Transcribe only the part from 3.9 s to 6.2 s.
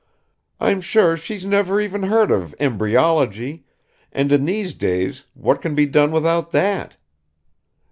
and in these days what can be done